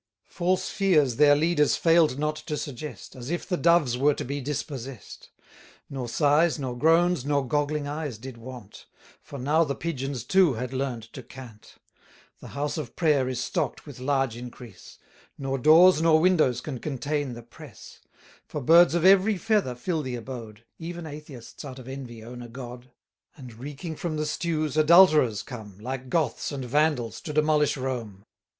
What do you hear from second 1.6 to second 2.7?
fail'd not to